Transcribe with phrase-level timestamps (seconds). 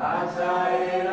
[0.00, 1.07] Outside.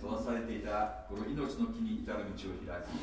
[0.00, 2.94] 閉ざされていたこの命の木に至る道を開き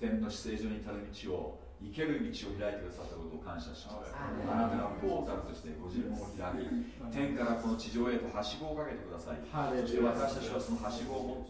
[0.00, 4.10] 天の姿勢上に至る道を生ける道を開いてくださったことを感謝します。
[4.10, 6.66] あなたがポータルとしてご自分を開き
[7.14, 9.38] 天からこの地上へとはしごをかけてください。
[9.46, 11.46] そして私たちはそのはしごを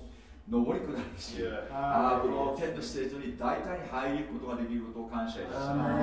[0.49, 5.97] 上り下りしあこの天の姿勢上に大体に入ることができることを感謝いたしま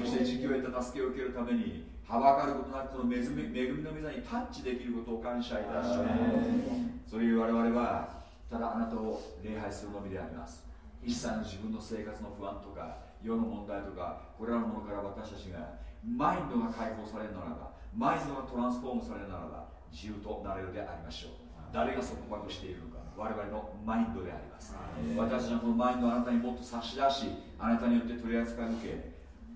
[0.00, 7.10] そして時給へとた助けを受けるためにはばかることなくこの恵みの御座にタッチできることを感謝いたします。
[7.10, 8.21] そういう我々は
[8.52, 10.68] ただあなたを礼拝するのみであります。
[11.02, 21.32] 一切の自分の生活の不安とか世の問題とかこれらのものから私たちがマインドが解放されるならばマインドがトランスフォームされるならば自由となれるでありましょう。
[21.72, 24.76] 誰が束縛しているのか我々のマインドであります。
[25.16, 29.12] 私はこのマインドをあなたにもっと差し出しあなたによって取り扱い受け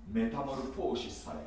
[0.08, 1.40] メタモルフォーシスされ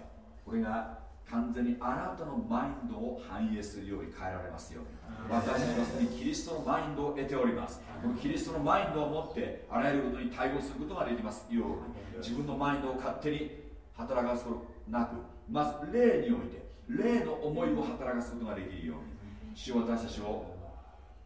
[0.46, 4.99] これが完全にあなたのマインドを反映するように変えられますように
[5.30, 7.82] 私たちはすでにキリストのマインドを得ております。
[8.02, 11.46] このキリストのマインドを持ってあらゆることに対応することができます。
[11.50, 11.74] ように
[12.18, 13.52] 自分のマインドを勝手に
[13.94, 15.16] 働かすことなく
[15.50, 20.46] まず霊において霊の思いを働かすことができるように主私たちを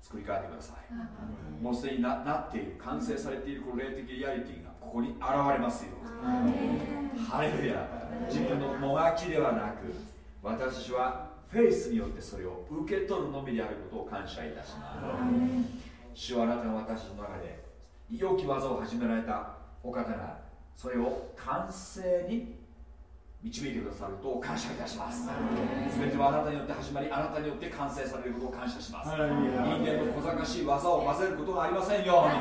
[0.01, 1.63] 作り変えてください。
[1.63, 5.19] もうすでにななっている完成されているこの霊的リアリティがここに現
[5.53, 5.91] れますよ。
[7.29, 7.87] ハレルヤ。
[8.29, 9.93] 自分のもがきではなく
[10.41, 15.03] 私たちはフェイスによってそれを受け取るのみであることを感謝いたします。
[16.15, 17.63] 主はあなたが私の中で
[18.09, 19.51] 良き技を始められた
[19.83, 20.39] お方が
[20.75, 22.55] それを完成に
[23.43, 25.29] 導いてくださることを感謝いたします。
[25.99, 29.09] 全てはあなたによって始まりあなたによって完成されることを感謝します。
[29.09, 32.33] 人間の小賢しい技を混ぜることがありませんように。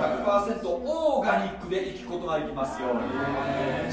[0.00, 3.00] 100%オーガニックで生きることができますように。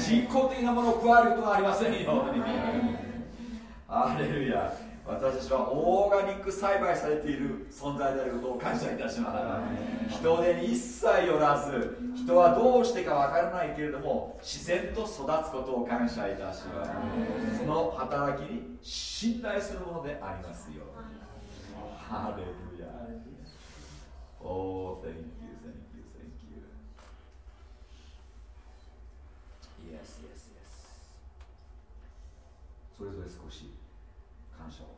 [0.00, 2.40] 人工的なものを加えることがありませんように
[3.90, 4.70] アレルヤ
[5.06, 9.62] 私たちはオーガニック栽培されている存在であることを感謝いたしま
[10.10, 10.14] す。
[10.18, 16.90] 人手に一切よらず人はどうしてかわからないけれども自然と育つことを感謝いたします。
[17.60, 20.82] その働きに信頼するものでありますよ。
[21.96, 22.88] ハレルヤ
[24.40, 25.24] Oh, thank you,
[25.64, 26.62] thank you, thank you.
[29.90, 30.68] Yes, yes, yes.
[32.98, 33.77] それぞれ少し
[34.68, 34.97] 感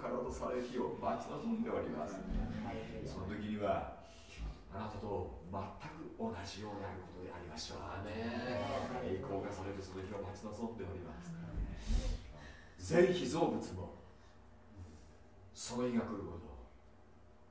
[0.00, 2.16] 体とされる日を待ち望んでおります。
[3.04, 4.00] その時には
[4.72, 5.60] あなたと全
[5.92, 8.08] く同じようになることでありましょう。
[9.04, 11.28] 栄光がされるその日を待ち望んでおります。
[12.80, 13.92] 全被造物も
[15.52, 16.48] その日が来ること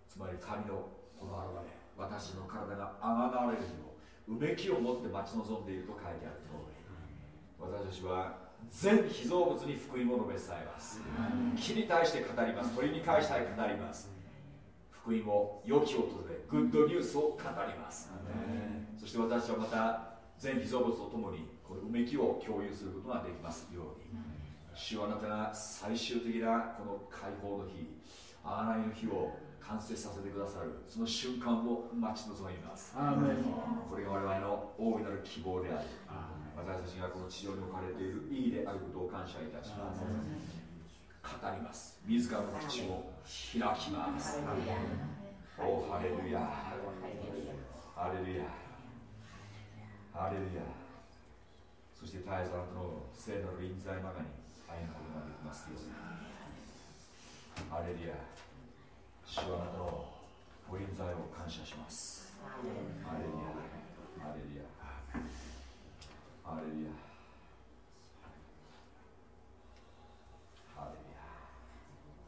[0.09, 3.93] つまり神のこの現れ私の体があがられる日を
[4.33, 6.73] うめきを持って待ち望んでいると書いてある通り
[7.61, 11.01] 私たちは全被造物に福音を述べ伝えます。
[11.57, 12.75] 木に対して語ります。
[12.75, 14.09] 鳥に対して語ります。
[14.91, 18.11] 福音を良きを訪れグッドニュースを語ります。
[18.99, 23.83] そして私はまた全被造物と共にこのうめきを共有することができますよう
[24.15, 24.19] に。
[24.75, 27.89] 主はあなたが最終的なこの解放の日
[28.43, 32.95] あらゆる日を完成させてくださるその瞬間を待ち望みます。
[33.89, 35.87] これが我々の大いなる希望である。
[36.65, 40.03] 私たちがこの地上に置かれている意義であることを感謝いたします。
[40.03, 40.07] 語
[41.55, 41.99] ります。
[42.05, 43.13] 自らの口を
[43.53, 44.39] 開きます。
[45.59, 46.39] おハレルヤ。
[47.95, 48.45] ハレルヤ。
[50.13, 50.63] ハレルヤ。
[51.99, 54.27] そして絶えずあなたの聖なる臨在の中に
[54.67, 55.67] 歩むことができます。
[55.67, 55.91] ように
[57.69, 58.15] ハレルヤ。
[59.25, 60.07] 主はあなたの
[60.69, 62.33] ご臨在を感謝します。
[62.43, 63.51] ハレルヤ。
[64.23, 64.68] ハレルヤ
[66.49, 66.95] Hallelujah.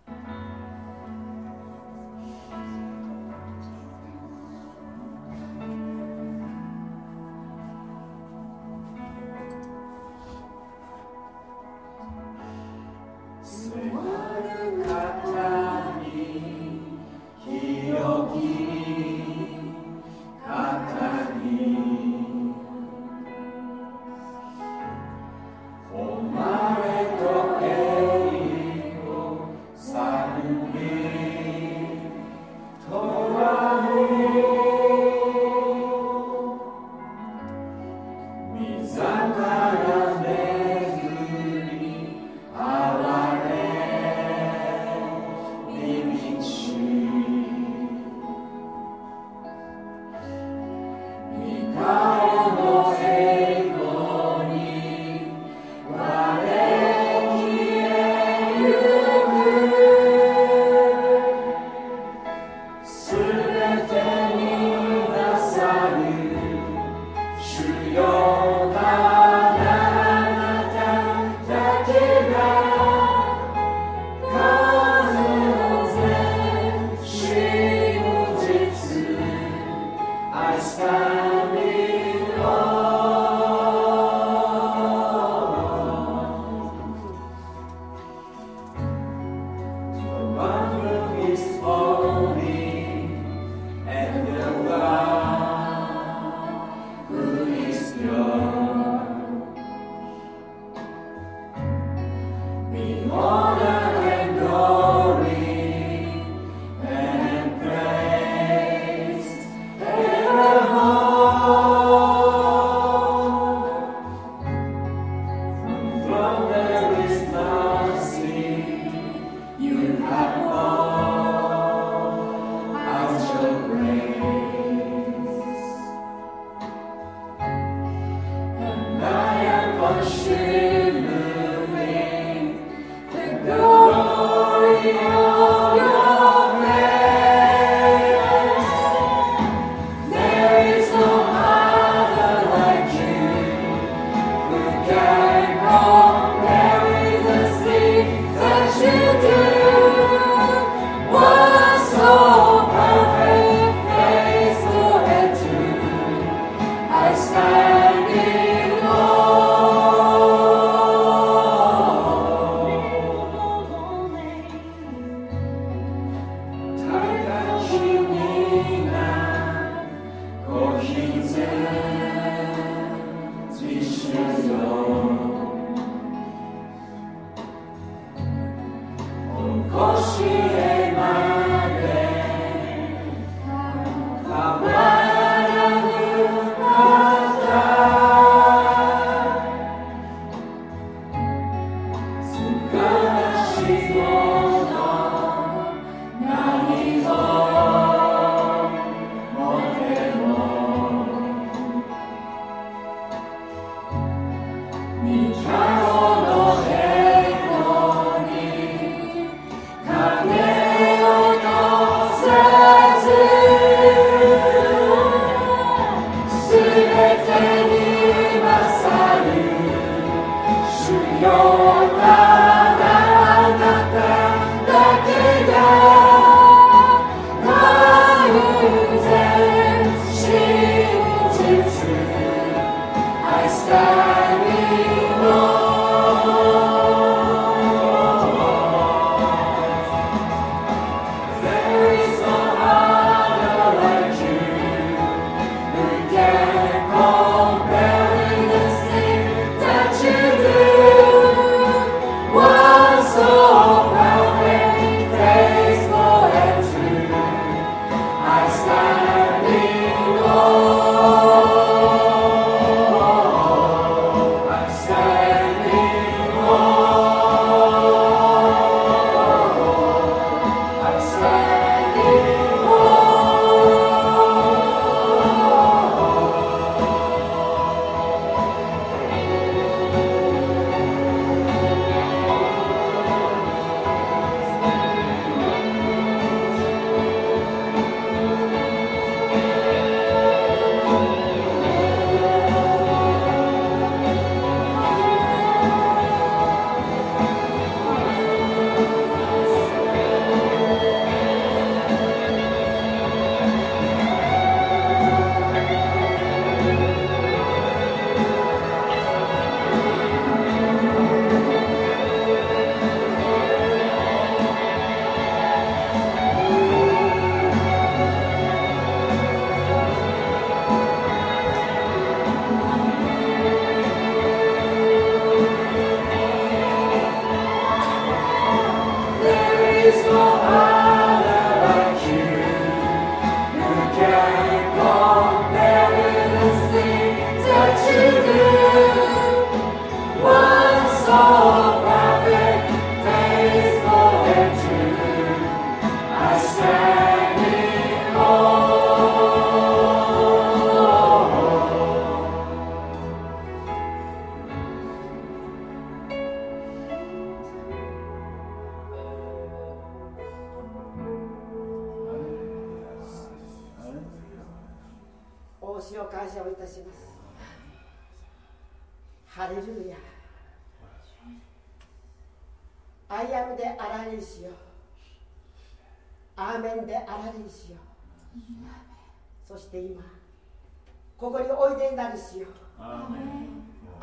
[0.08, 0.51] Hallelujah.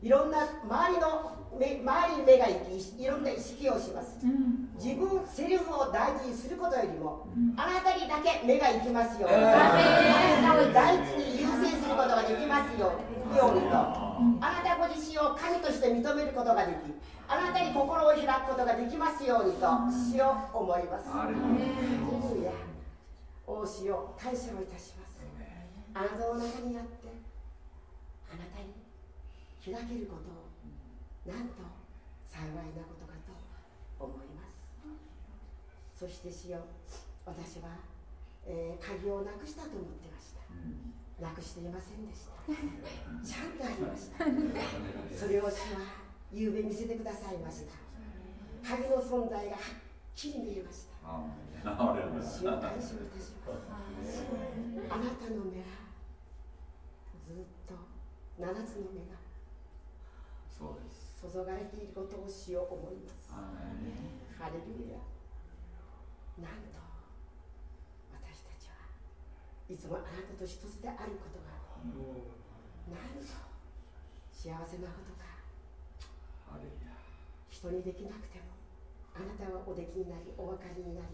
[0.00, 4.18] いろんな周りの目周りに目が行きいろんな意識をします、
[4.78, 9.26] 自分セルフを大事にすることよりも、あなたにだけ目が行きますよ。
[9.26, 9.42] うに、あ
[10.40, 12.92] なたを第一に優先することができますよ。
[12.94, 13.98] うにと。
[14.40, 16.76] あなたご自身を神として認めることができ
[17.28, 21.08] あなたに心を開くことができますようにと主を思います。
[21.08, 21.38] ハレル
[22.44, 22.52] ヤ
[23.46, 25.18] 大しを感謝をいたします。
[25.94, 27.07] あなたの中にあって
[29.72, 31.62] 開けることをなんと
[32.26, 34.48] 幸いなことかと思います。
[35.98, 36.60] そしてしよ
[37.26, 37.76] 私は、
[38.46, 40.40] えー、鍵をなくしたと思ってました、
[41.20, 42.32] なくしていませんでした。
[43.26, 44.24] ちゃんとありました。
[45.18, 45.80] それを主は
[46.32, 47.74] 夕べ見せてくださいました。
[48.62, 49.60] 鍵の存在がはっ
[50.14, 50.88] きり見えました。
[52.22, 53.52] 主を感謝いたしま
[54.04, 54.24] す。
[54.88, 55.66] あなたの目は
[57.26, 57.74] ずっと
[58.40, 59.17] 7つの目が
[60.58, 63.30] 注がれていることをしよう思います。
[63.32, 64.98] ハレルヤ。
[66.38, 66.78] なんと
[68.14, 68.86] 私たちは
[69.68, 71.58] いつもあなたと一つであることが。
[72.90, 73.26] なんと
[74.32, 75.28] 幸せなことか。
[77.50, 78.54] 人にできなくても
[79.14, 81.10] あなたはおできになりお分かりになり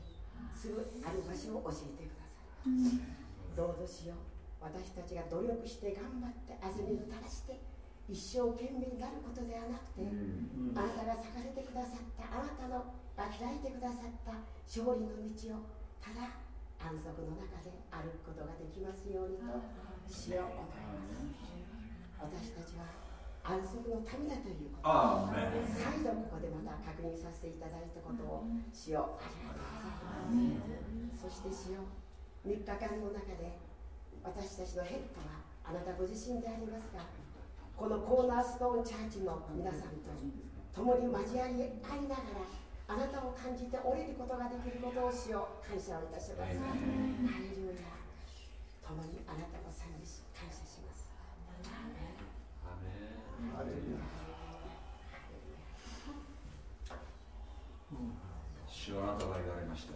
[0.53, 2.37] すぐある場所を教えてくださ
[2.69, 4.17] い、うん、どうぞしよう。
[4.61, 7.61] 私たちが努力して頑張って安住を垂らして
[8.09, 14.37] 一生懸命になることではなくて、うん、あなたが裂かれてくださったあなたの開いてくださった
[14.69, 15.65] 勝利の道を
[16.05, 16.37] ただ
[16.85, 19.57] 安息の中で歩くことができますようにと
[20.05, 21.25] しよう思います。
[22.21, 22.93] 私たちは
[23.45, 25.33] 安息の民だということを
[25.73, 31.25] 再度ここでまた確認させていただいたことをしようありがとうございます。
[31.25, 33.57] そしてしよう3日間の中で
[34.21, 37.01] 私たちのヘッドはあなたご自身でありますが
[37.77, 40.15] このコーナーストーンチャーチの皆さんと
[40.75, 41.71] 共に交わり合い
[42.09, 42.47] ながら
[42.87, 46.55] あなたを感じて降りることができることをしよう感謝をいたします。
[46.59, 46.75] ハ
[47.41, 47.83] レルヤ
[48.85, 51.09] 共にあなたを賛美し感謝します。
[58.69, 59.95] 主はあなたが言われました。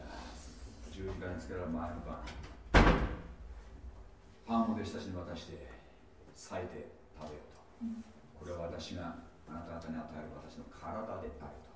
[0.91, 2.25] 十字架につけられる前の晩
[4.47, 5.69] パンを弟子たちに渡して
[6.35, 6.89] 裂いて
[7.21, 7.48] 食べよ
[8.39, 9.17] これは私が
[9.49, 11.69] あなた方に与える私の体であると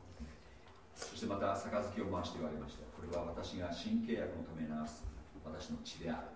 [0.95, 2.85] そしてまた杯を回して言われました。
[2.95, 5.03] これは私が新契約のために流す
[5.45, 6.31] 私の血である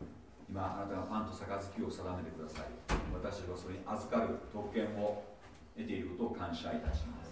[0.00, 0.08] と。
[0.48, 2.72] 今あなたがパンと杯を定めてください。
[3.12, 5.22] 私はそれに預かる特権を
[5.76, 7.30] 得ていることを感謝いたします。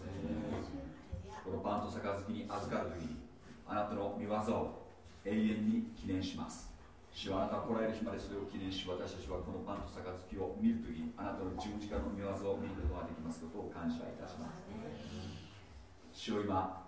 [1.43, 3.17] このパンと杯に預かる時に
[3.67, 4.87] あなたの見業を
[5.25, 6.76] 永遠に記念します。
[7.17, 13.41] 主はあなたが来られる日までそれを記念し私たちはこのパンと杯を見るときあなたの十字架の見業を見ることができます。
[13.41, 14.69] ことを感謝いたします。
[16.13, 16.85] 主を今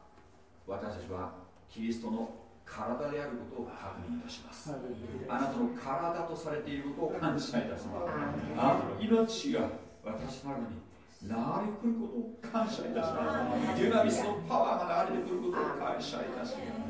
[0.69, 1.33] 私たちは
[1.73, 2.29] キリストの
[2.61, 4.69] 体であることを確認いたします。
[4.69, 8.13] あなたの体とされていることを感謝いたします。
[8.53, 9.65] あの命が
[10.05, 10.77] 私の中に
[11.25, 13.33] 流れ来ることを感謝いたしま
[13.73, 13.81] す。
[13.81, 16.88] デュナミスのパワーが流れてくることを感謝いたします。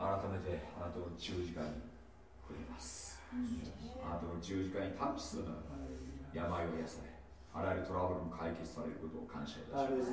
[0.00, 1.76] 改めてあなたの十字架に
[2.40, 3.20] 触れます。
[4.00, 5.60] あなたの十字架にタッチするなら
[6.32, 7.12] 病を癒され
[7.52, 10.10] あらゆるトラブルも解決されることを感謝いたします。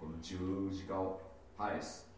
[0.00, 1.20] この十字架を
[1.60, 2.08] 絶えす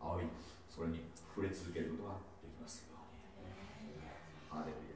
[0.00, 0.30] 仰い
[0.70, 1.04] それに
[1.34, 3.98] 触れ続けることができますように。
[4.46, 4.94] ハレルヤ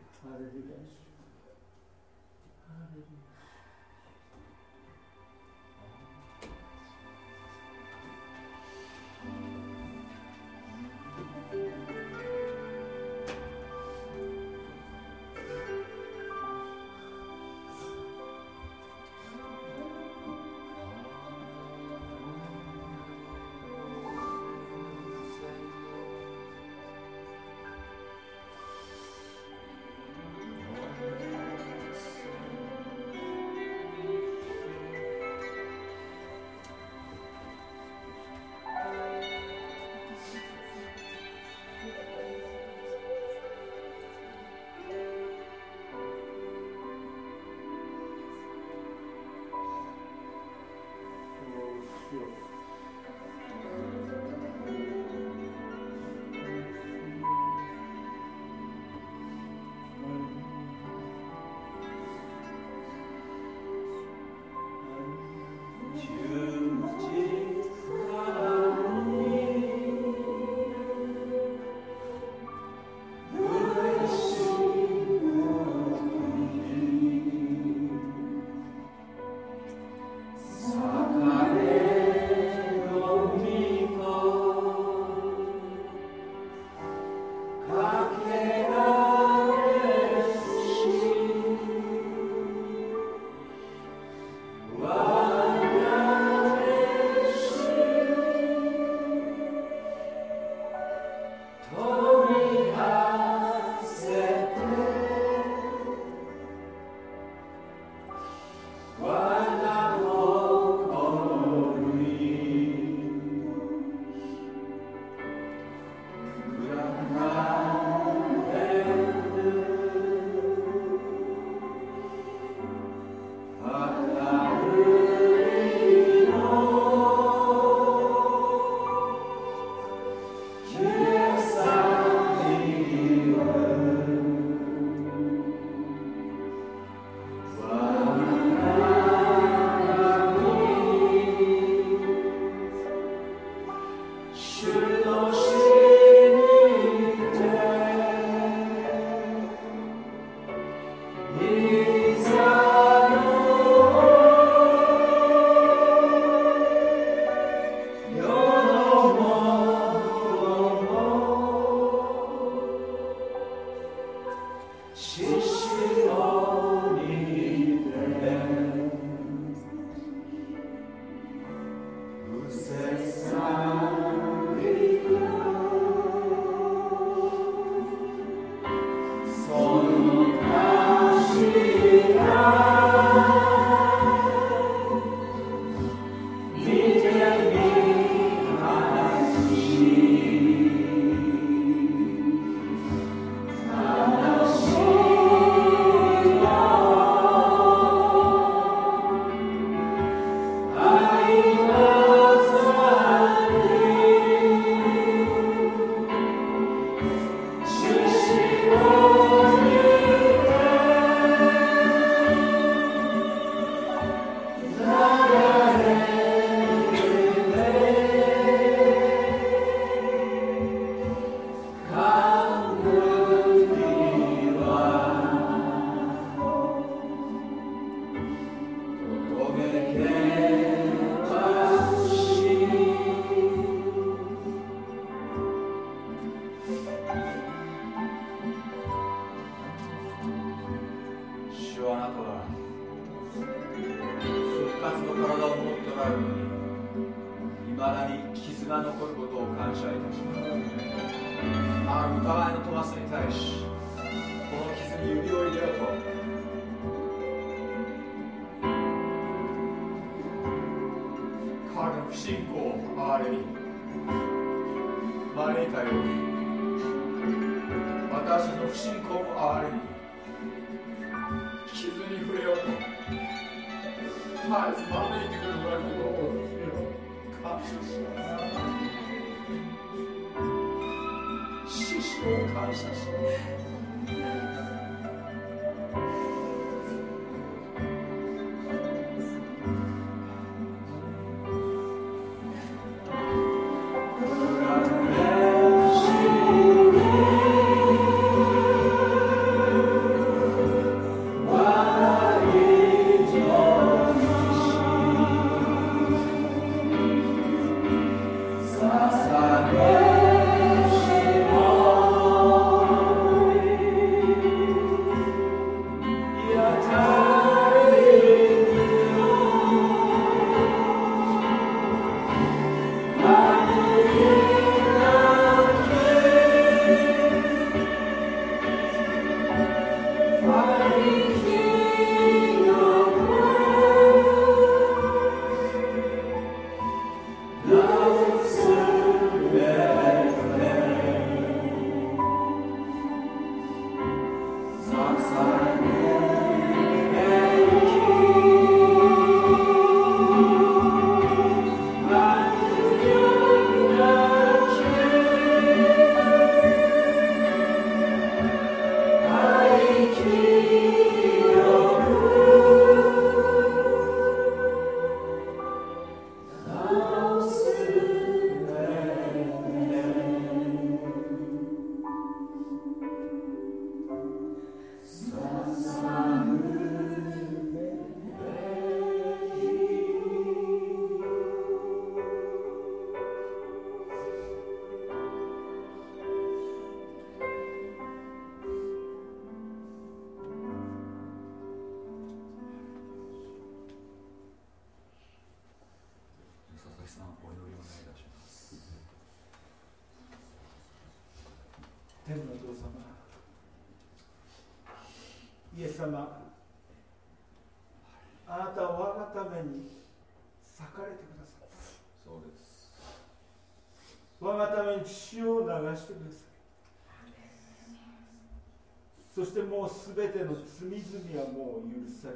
[419.88, 422.34] 全ての罪々はもう許され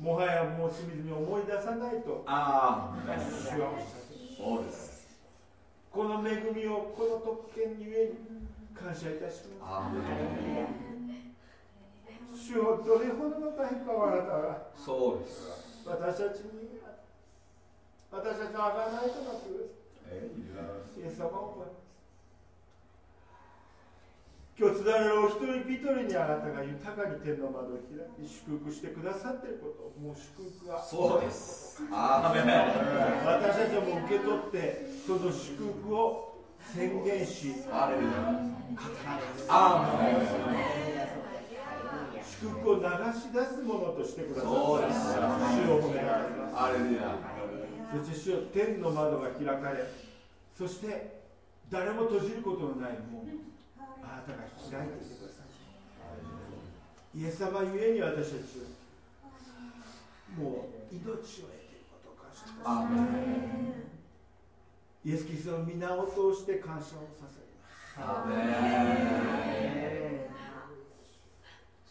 [0.00, 2.24] もはやもう罪々を思い出さないと。
[2.26, 3.18] ああ
[4.36, 5.04] そうです
[5.90, 8.14] この恵みをこの特権にゆえに
[8.74, 9.92] 感謝いたしま
[12.34, 12.36] す。
[12.36, 14.66] 主をどれほどの大変かをあなたは。
[14.76, 15.46] そうです。
[15.86, 16.80] 私たちに
[18.10, 19.70] 私たちのあがないとなく
[20.98, 21.66] イエス様を
[24.56, 30.78] 今日つだれるお一人一人にあなたが豊かに天の窓を開き祝福してくださっていることもう祝福は。
[30.78, 31.82] そうです。
[31.90, 32.46] アーメン
[33.26, 36.38] 私たちも受け取ってその祝福を
[36.72, 38.14] 宣言しアレルヤ。
[39.48, 40.22] アーメン
[42.22, 45.18] 祝福を流し出すものとしてくださってそうです。
[45.18, 46.54] 主を褒められます。
[46.54, 47.18] アレルヤ。
[47.90, 49.82] そして主よ天の窓が開かれ
[50.56, 51.22] そして
[51.70, 53.24] 誰も閉じることのないもう
[54.04, 57.18] あなたが開いていてください。
[57.18, 58.66] イエス様ゆえに私たち
[60.36, 62.92] もう命を得ていることを感謝します。
[65.04, 67.44] イエス・キリストの皆を通して感謝をさせ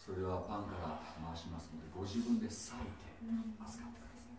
[0.04, 2.74] それはパンから回しますのでご自分で裂いて
[3.64, 4.34] 預かってください。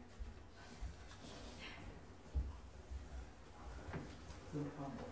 [4.55, 5.04] me.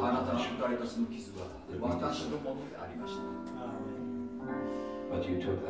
[0.00, 0.68] あなたの打た。
[0.68, 0.86] れた。
[0.86, 1.46] その傷は
[1.80, 3.22] 私のものでありました。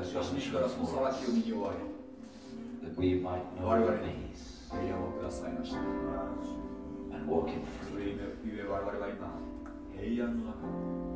[0.05, 1.77] しかし、自らその裁きを身に負われ、
[3.65, 4.31] 我々に
[4.71, 5.79] 平安をくださいました。
[7.91, 8.05] それ
[8.45, 9.39] ゆえ我々は今、
[9.93, 11.10] 平安の中を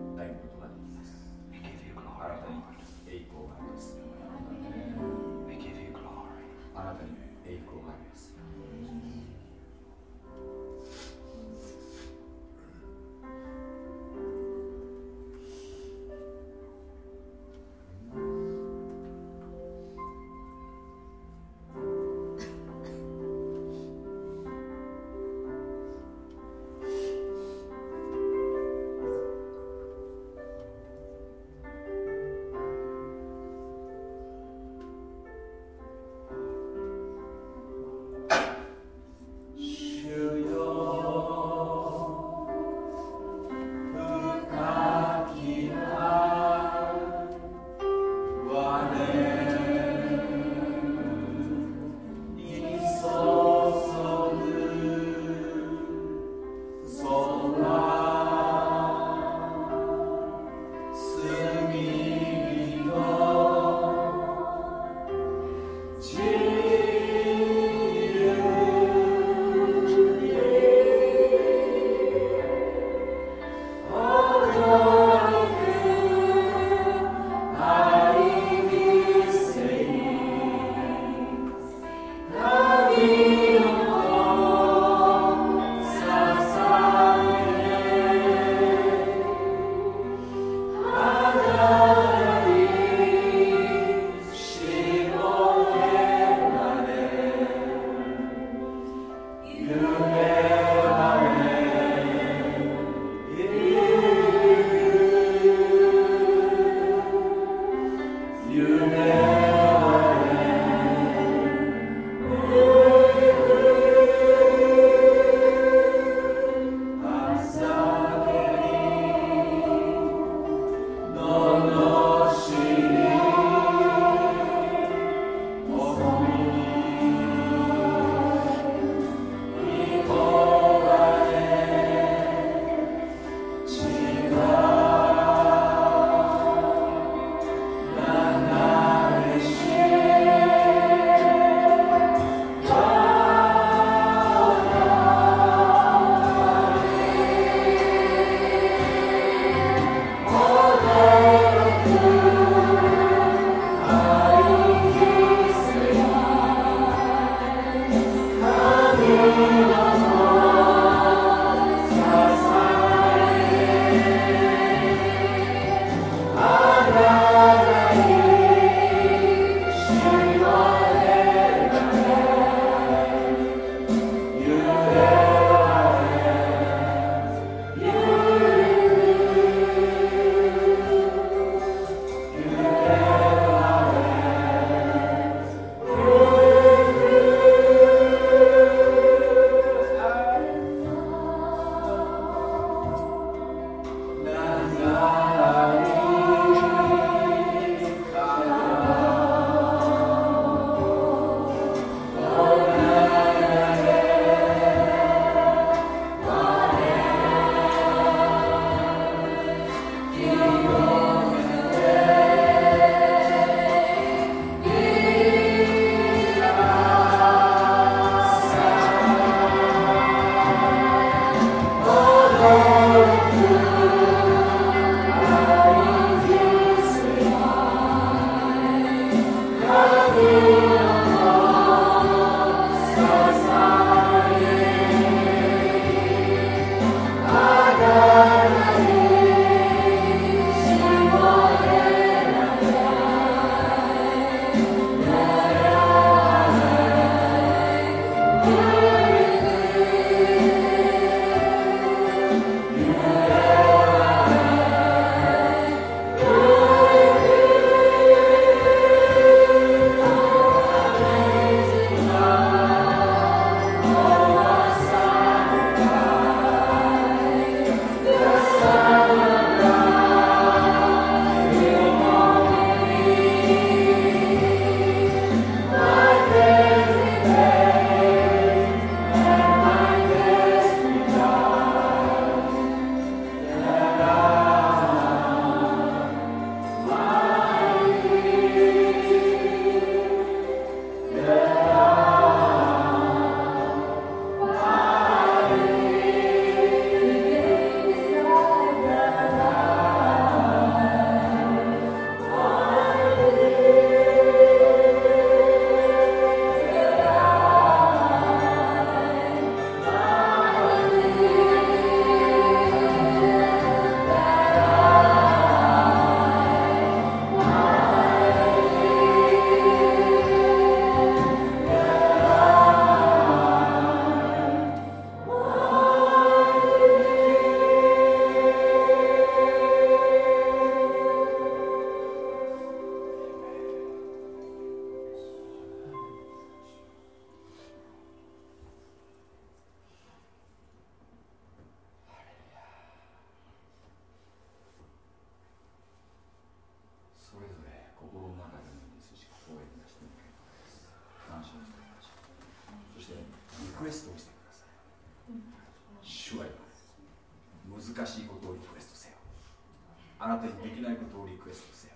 [361.45, 361.95] クエストせよ。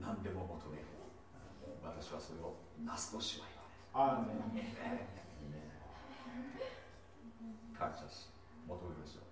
[0.00, 0.88] 何でも求める
[1.84, 3.46] 私はそれをなすとしは
[3.92, 5.04] 言われ
[7.78, 8.32] 感謝し
[8.66, 9.31] 求めましょう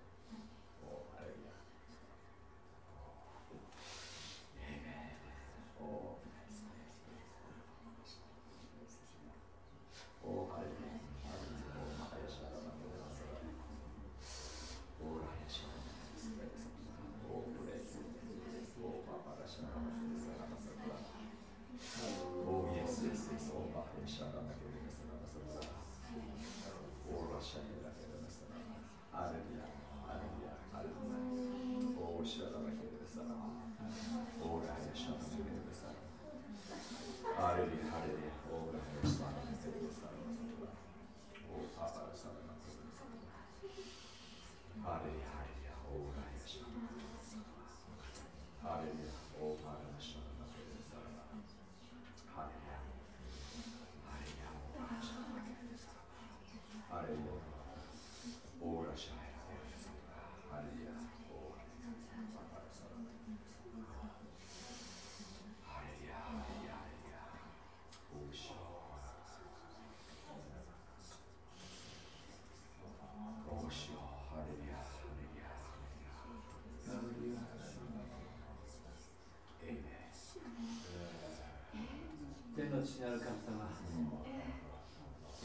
[82.81, 83.61] 父なる神様、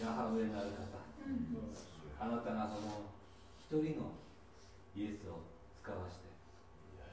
[0.00, 0.88] ヤハウェなる方、
[2.16, 3.12] あなたがその
[3.60, 4.16] 一人の
[4.96, 5.44] イエスを
[5.84, 6.32] 使わして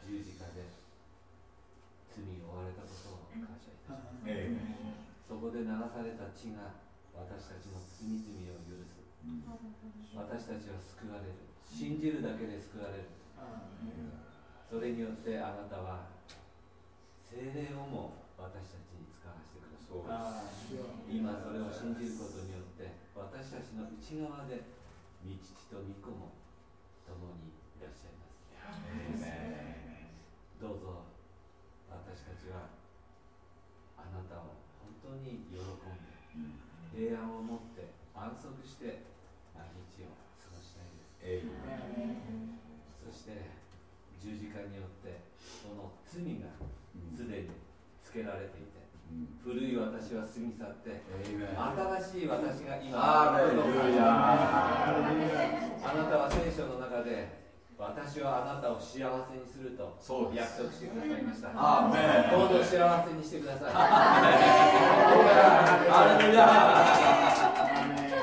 [0.08, 0.64] 十字架で
[2.16, 4.32] 罪を負われたことを感謝いたします、
[5.28, 6.72] そこで流された血が
[7.12, 8.96] 私たちの罪々を許す、
[10.16, 11.36] 私たちは救われる
[11.68, 13.12] 信じるだけで救われる、
[14.72, 16.08] それによってあなたは
[17.28, 18.94] 精霊をも私たち
[21.14, 24.66] 今それを信じることによって私たちの内側で
[25.22, 26.34] 御父と御子も
[27.06, 28.42] 共にいらっしゃいます。
[30.58, 31.06] どうぞ
[31.86, 32.74] 私たちは
[34.02, 35.70] あなたを本当に喜ん
[36.02, 39.06] で平安を持って安息して
[39.54, 40.90] 毎日を過ごしたい
[41.22, 41.54] です。
[42.98, 43.54] そして
[44.18, 46.58] 十字架によってその罪が
[47.14, 47.54] すでに
[48.14, 48.78] つけられていて
[49.44, 51.02] 古い私は過ぎ去って
[52.14, 53.34] 新しい私が今あ
[55.98, 57.42] なたは聖書の中で
[57.76, 59.98] 私はあなたを幸せにすると
[60.32, 61.50] 約束してくださいました。
[62.30, 63.74] どうぞ幸せにしてください。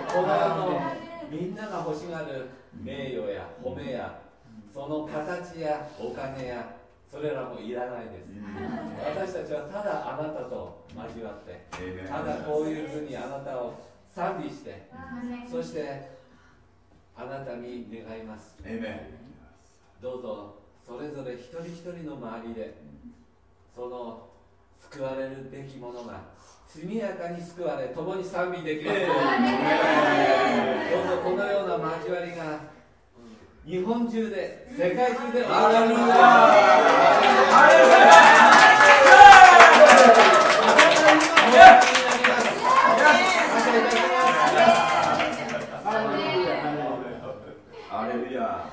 [0.06, 0.80] この世の
[1.28, 2.46] みんなが欲しがる
[2.80, 4.20] 名誉や褒めや
[4.72, 6.78] その形やお金や
[7.10, 8.26] それらもいらないです、
[9.04, 11.60] 私たちはただあなたと交わって
[12.08, 13.74] ただこういうふうにあなたを
[14.14, 14.88] 賛美して
[15.50, 16.10] そして
[17.16, 18.56] あなたに願います。
[20.00, 20.54] どうぞ
[20.86, 22.74] それぞれ一人一人の周りで
[23.74, 24.28] その
[24.90, 26.20] 救われるべきものが
[26.66, 28.98] 速やかに救われ共に賛美できます。
[29.00, 29.08] どう
[31.16, 32.60] ぞこのような交わりが
[33.66, 36.12] 日本中で世界中であられます
[47.92, 48.70] アレルヤ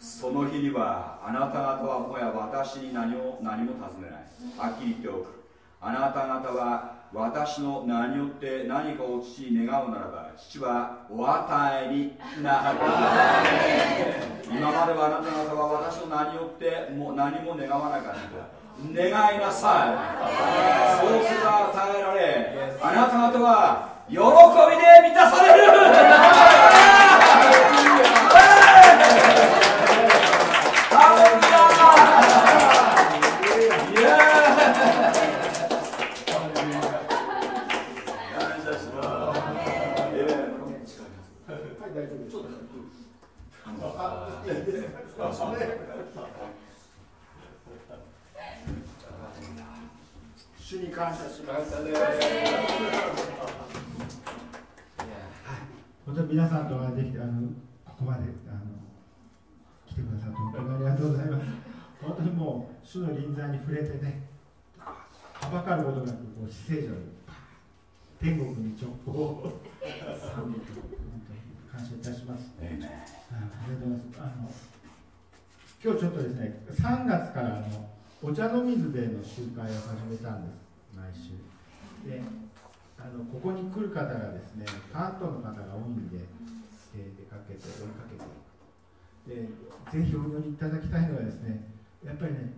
[0.00, 4.20] その日にはあなた方はもや私に何を何も尋ねない
[4.56, 5.42] はっきり言っておく
[5.80, 12.78] あなた方は私の名によって何かを父に願うならば父はお与えになる。
[14.50, 18.18] 今まではあなた方は私の名によっても何も願わなかった。
[18.94, 19.96] 願いなさい。
[21.00, 22.18] そうすれば与えられ
[22.80, 23.52] あなた方は
[24.08, 24.24] 喜びで
[25.06, 25.52] 満たされ
[26.96, 27.01] る。
[50.72, 51.76] 主に感謝します。
[56.06, 57.42] 本当に皆さんとはできてあの
[57.84, 58.62] ここまであの
[59.86, 61.44] 来てくださって本当にありがとうございます。
[62.00, 64.22] 本当にもう主の臨在に触れてね、
[64.78, 66.96] はばかることなくこう死聖女に
[68.18, 69.60] 天国に直行を
[69.92, 70.80] 賛美と
[71.70, 72.48] 感謝いたします。
[72.58, 72.94] ありがと
[73.76, 74.48] うございますあの
[75.84, 77.90] 今日ちょっとですね3月からあの
[78.22, 80.61] お茶の水での集会を始めたんです
[81.14, 81.38] 週。
[82.08, 82.20] で
[82.98, 86.24] あのここに来る方がですね関東の方が多いんで、
[86.96, 88.22] えー出かけて追いかけて。
[88.22, 88.42] いく
[89.22, 89.46] で
[89.90, 91.62] ぜひお祈りいただきたいのはですね
[92.04, 92.52] やっぱりね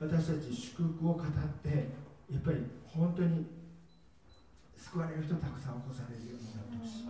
[0.00, 1.92] 私たち祝福を語って
[2.32, 3.44] やっぱり本当に
[4.76, 7.08] 救われる人たくさん起こされるようになってほしい。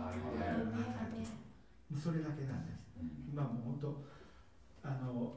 [2.02, 2.78] それだけなんです。
[3.30, 3.94] 今もう本
[4.82, 5.34] 当あの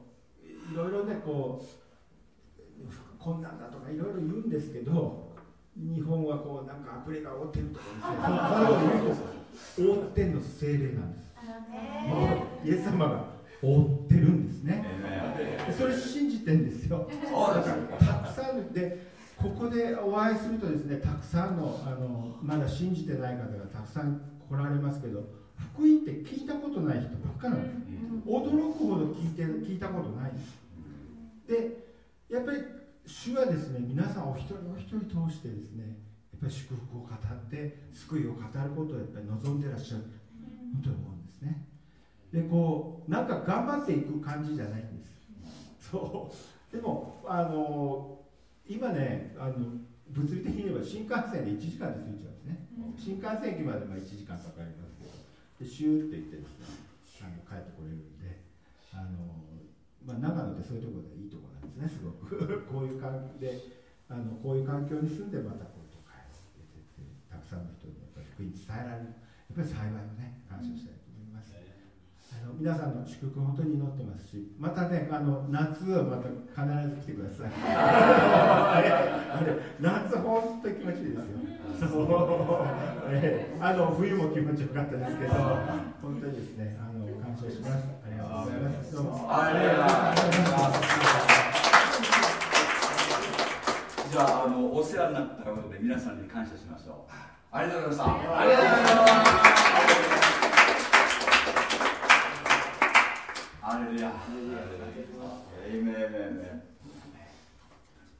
[0.72, 5.31] いろいろねこう困難だとかいろいろ言うんですけど
[5.76, 7.84] 日本はこうなんか悪霊が覆ってるとか
[9.08, 11.32] ですね覆ってんの精霊なんです。
[12.08, 13.24] もうイエス様が
[13.62, 14.84] 覆ってるんですね。
[15.76, 17.08] それ信じてんですよ。
[17.10, 19.06] そうですだからたくさんで
[19.36, 25.24] ここでお会いするとですねたくさんのあのまだ信じてない方がたくさん来られますけど
[25.74, 30.32] 福音って聞いたことない人ばっかなんです驚くほど聞いて聞いたことない。
[30.32, 30.36] ん。
[30.36, 30.40] で
[31.56, 31.82] す
[32.28, 32.58] でやっぱり
[33.06, 35.98] 主はですね皆さんお一人お一人通してですね
[36.32, 40.04] やっぱり祝福を語って救いを語ることをやっぱり望んでらっしゃる
[40.74, 41.66] 本当に思うんですね。
[42.32, 45.90] でこうなんか頑張っていく感じじゃないんです。
[45.90, 46.74] そう。
[46.74, 48.18] でもあの
[48.66, 49.76] 今ねあの
[50.08, 55.12] 物理的に言えば新幹線で1時間で着いちゃうんですね、新幹線駅までまあ1時間かかりますけど
[55.60, 56.82] でシューって言ってですね
[57.22, 58.42] あの帰ってこれるんで
[58.92, 59.46] あの、
[60.04, 62.36] まあ、長野ってそういうところでいいところですねすごく。
[62.68, 63.58] こういう環境で
[64.08, 69.22] あのこういう環境に住んでまたこういうとこ帰っててたくさんの人にやっぱり福音伝えられる。
[69.52, 77.52] やっぱり幸いをね感謝したいと思います、あの皆さんの祝福本当に祈ってますしまたねあの夏はまた必ず来てください。
[77.52, 81.36] あれ夏本当に気持ちいいですよ。
[83.60, 85.34] あの冬も気持ちよかったですけど
[86.00, 87.92] 本当にですねあの感謝します。
[88.06, 88.94] ありがとうございます。
[88.94, 89.26] どうも。
[89.28, 89.74] ありが
[90.16, 91.61] とうございます
[94.12, 97.12] じゃああのお世話になったことで皆さんに感謝しましょう。
[97.50, 98.40] ありがとうございました。
[98.40, 99.40] ありがとうございます。
[103.62, 104.12] アレルヤ
[105.66, 106.60] エイメンエイメ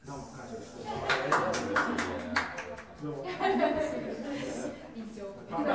[0.07, 0.81] どうも感謝です。
[3.05, 3.53] どうもパ
[5.53, 5.69] ン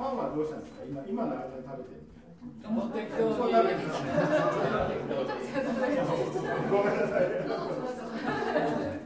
[0.00, 0.72] パンはどうしたんです。
[0.72, 2.08] か今今の間に食べてる
[2.70, 3.92] もう適当にそう食べてる
[6.70, 8.99] ごめんなさい Thank you.